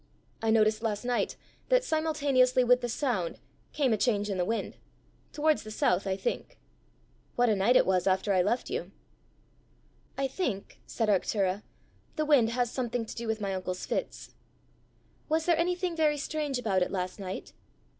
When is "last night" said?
0.81-1.35, 16.89-17.53